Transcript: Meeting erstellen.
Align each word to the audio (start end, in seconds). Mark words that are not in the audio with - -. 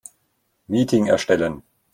Meeting 0.67 1.05
erstellen. 1.05 1.61